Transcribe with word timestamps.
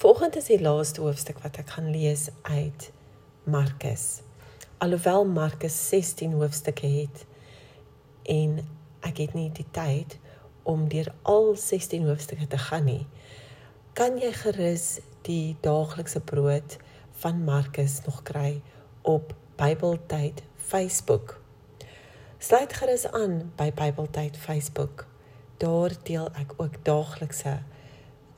Volgende 0.00 0.38
is 0.38 0.46
die 0.48 0.60
laaste 0.60 1.02
hoofstuk 1.04 1.42
wat 1.44 1.58
ek 1.60 1.74
gaan 1.74 1.90
lees 1.92 2.22
uit 2.48 2.86
Markus. 3.44 4.22
Alhoewel 4.80 5.26
Markus 5.28 5.74
16 5.90 6.38
hoofstukke 6.40 6.88
het 6.88 7.26
en 8.24 8.54
ek 9.04 9.18
het 9.20 9.34
nie 9.36 9.50
die 9.52 9.66
tyd 9.76 10.16
om 10.64 10.86
deur 10.88 11.10
al 11.28 11.52
16 11.52 12.06
hoofstukke 12.08 12.48
te 12.48 12.60
gaan 12.62 12.88
nie, 12.88 13.02
kan 13.92 14.16
jy 14.22 14.30
gerus 14.38 14.86
die 15.28 15.58
daaglikse 15.60 16.24
brood 16.32 16.78
van 17.20 17.44
Markus 17.44 17.98
nog 18.06 18.22
kry 18.30 18.62
op 19.04 19.34
Bybeltyd 19.60 20.40
Facebook. 20.70 21.42
Sluit 22.38 22.72
gerus 22.72 23.04
aan 23.12 23.52
by 23.60 23.68
Bybeltyd 23.68 24.40
Facebook. 24.40 25.04
Daar 25.60 25.92
deel 26.08 26.32
ek 26.40 26.56
ook 26.56 26.80
daaglikse 26.88 27.58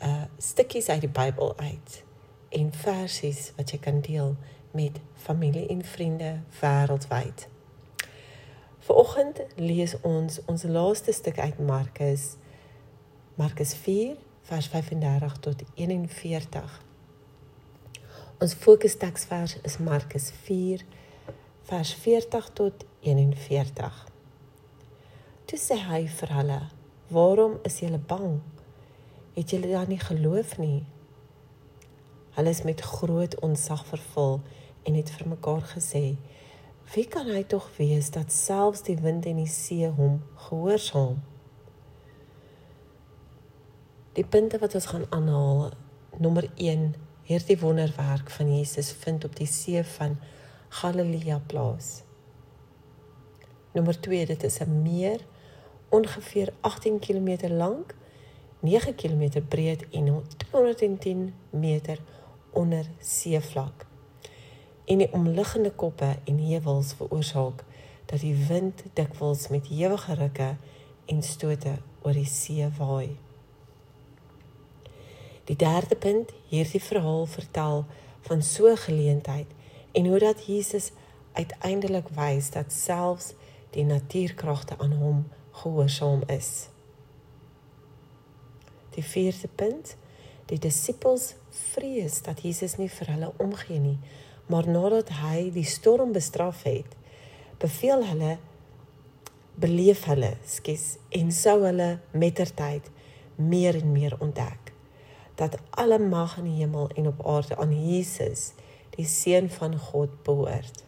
uh 0.02 0.24
stukkies 0.38 0.88
uit 0.88 1.00
die 1.00 1.10
Bybel 1.10 1.58
uit 1.58 2.04
en 2.48 2.72
versies 2.72 3.52
wat 3.56 3.70
jy 3.70 3.78
kan 3.78 4.00
deel 4.00 4.36
met 4.72 5.00
familie 5.14 5.66
en 5.68 5.84
vriende 5.84 6.40
wêreldwyd. 6.60 7.48
Vanoggend 8.82 9.40
lees 9.56 9.94
ons 10.00 10.40
ons 10.50 10.62
laaste 10.62 11.12
stuk 11.12 11.38
uit 11.38 11.58
Markus 11.58 12.34
Markus 13.34 13.74
4 13.74 14.16
vers 14.42 14.66
35 14.66 15.36
tot 15.38 15.62
41. 15.74 16.80
Ons 18.42 18.54
fokusteksvers 18.54 19.60
is 19.62 19.78
Markus 19.78 20.32
4 20.42 20.82
vers 21.70 21.94
40 21.94 22.50
tot 22.52 22.84
41. 23.00 24.06
Toe 25.44 25.58
sê 25.58 25.78
hy 25.88 26.02
vir 26.08 26.34
hulle: 26.36 26.60
"Waarom 27.08 27.58
is 27.62 27.78
julle 27.78 27.98
bang?" 27.98 28.40
Het 29.34 29.50
julle 29.50 29.70
dan 29.70 29.88
nie 29.88 30.00
geloof 30.00 30.58
nie? 30.58 30.84
Hulle 32.36 32.48
is 32.48 32.62
met 32.62 32.80
groot 32.80 33.40
onsag 33.40 33.86
vervul 33.86 34.40
en 34.82 34.94
het 34.94 35.10
vir 35.10 35.28
mekaar 35.28 35.62
gesê: 35.74 36.16
"Wie 36.94 37.06
kan 37.08 37.26
hy 37.26 37.42
tog 37.44 37.70
wees 37.76 38.10
dat 38.10 38.32
selfs 38.32 38.82
die 38.82 38.96
wind 38.96 39.26
en 39.26 39.36
die 39.36 39.48
see 39.48 39.88
hom 39.88 40.22
gehoorsaam?" 40.34 41.22
Die 44.12 44.24
punte 44.24 44.58
wat 44.58 44.74
ons 44.74 44.86
gaan 44.86 45.06
aanhaal, 45.08 45.70
nommer 46.18 46.50
1, 46.54 46.94
hierdie 47.22 47.58
wonderwerk 47.58 48.30
van 48.30 48.56
Jesus 48.56 48.92
vind 48.92 49.24
op 49.24 49.36
die 49.36 49.46
see 49.46 49.84
van 49.84 50.18
Galilea 50.68 51.38
plaas. 51.46 52.02
Nommer 53.72 54.00
2, 54.00 54.26
dit 54.26 54.42
is 54.42 54.60
'n 54.60 54.82
meer 54.82 55.20
ongeveer 55.88 56.52
18 56.60 56.98
km 56.98 57.48
lank 57.48 57.94
9 58.62 58.94
km 58.94 59.42
breed 59.48 59.86
en 59.90 60.22
210 60.36 61.34
meter 61.50 61.98
onder 62.50 62.86
seevlak. 63.00 63.86
En 64.84 64.98
die 64.98 65.12
omliggende 65.12 65.70
koppe 65.70 66.16
en 66.24 66.38
heuwels 66.38 66.92
veroorsaak 66.92 67.64
dat 68.06 68.20
die 68.20 68.46
wind 68.46 68.82
dikwels 68.92 69.48
met 69.48 69.66
ewige 69.70 70.14
rukke 70.14 70.56
en 71.04 71.22
stote 71.22 71.74
oor 72.02 72.12
die 72.12 72.26
see 72.26 72.68
waai. 72.78 73.18
Die 75.44 75.56
derde 75.56 75.96
punt, 75.96 76.30
hierdie 76.48 76.82
verhaal 76.82 77.26
vertel 77.26 77.84
van 78.20 78.42
so 78.42 78.70
'n 78.70 78.76
geleentheid 78.76 79.46
en 79.92 80.06
hoe 80.06 80.18
dat 80.18 80.46
Jesus 80.46 80.92
uiteindelik 81.32 82.08
wys 82.08 82.50
dat 82.50 82.72
selfs 82.72 83.34
die 83.70 83.84
natuurkragte 83.84 84.78
aan 84.78 84.92
hom 84.92 85.28
gehoorsaam 85.50 86.22
is. 86.26 86.71
Die 88.92 89.04
vierde 89.04 89.48
punt, 89.56 89.96
die 90.50 90.58
disippels 90.60 91.34
vrees 91.72 92.20
dat 92.26 92.42
Jesus 92.44 92.76
nie 92.80 92.90
vir 92.92 93.12
hulle 93.14 93.32
omgee 93.42 93.80
nie, 93.80 93.98
maar 94.50 94.68
nadat 94.68 95.12
hy 95.22 95.50
die 95.54 95.66
storm 95.68 96.12
bestraf 96.12 96.64
het, 96.68 96.96
beveel 97.62 98.04
hulle 98.10 98.36
beleef 99.62 100.06
hulle, 100.08 100.34
skus, 100.48 100.96
en 101.12 101.32
sou 101.32 101.60
hulle 101.66 101.96
mettertyd 102.16 102.88
meer 103.36 103.78
en 103.80 103.92
meer 103.92 104.16
ontdek 104.20 104.72
dat 105.40 105.56
alle 105.70 105.98
mag 105.98 106.36
in 106.38 106.44
die 106.44 106.58
hemel 106.60 106.90
en 106.94 107.08
op 107.08 107.22
aarde 107.26 107.56
aan 107.56 107.72
Jesus, 107.72 108.52
die 108.96 109.06
seun 109.08 109.48
van 109.50 109.78
God 109.78 110.12
behoort. 110.26 110.84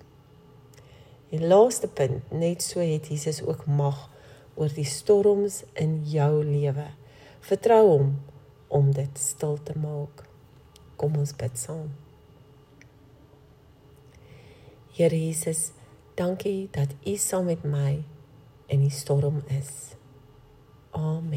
Die 1.33 1.41
laaste 1.41 1.89
punt, 1.89 2.29
net 2.31 2.63
so 2.63 2.85
het 2.85 3.09
Jesus 3.11 3.41
ook 3.43 3.65
mag 3.67 4.05
oor 4.55 4.71
die 4.71 4.87
storms 4.87 5.63
in 5.73 6.03
jou 6.07 6.45
lewe. 6.45 6.87
Vertrou 7.45 7.89
hom 7.91 8.13
om 8.73 8.87
dit 8.97 9.19
stil 9.21 9.59
te 9.69 9.75
maak. 9.77 10.23
Kom 10.97 11.19
ons 11.21 11.35
bid 11.37 11.59
saam. 11.61 11.91
Here 14.97 15.19
Jesus, 15.19 15.73
dankie 16.17 16.71
dat 16.73 16.95
U 17.05 17.17
saam 17.21 17.51
met 17.53 17.67
my 17.69 17.99
in 18.73 18.87
die 18.87 18.95
storm 18.95 19.43
is. 19.53 19.93
Amen. 20.97 21.34